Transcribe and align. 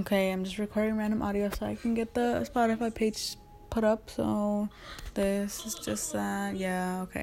Okay, 0.00 0.32
I'm 0.32 0.44
just 0.44 0.56
recording 0.56 0.96
random 0.96 1.20
audio 1.20 1.50
so 1.50 1.66
I 1.66 1.74
can 1.74 1.92
get 1.92 2.14
the 2.14 2.48
Spotify 2.50 2.94
page 2.94 3.36
put 3.68 3.84
up. 3.84 4.08
So 4.08 4.70
this 5.12 5.66
is 5.66 5.74
just 5.74 6.14
that. 6.14 6.56
Yeah, 6.56 7.02
okay. 7.02 7.18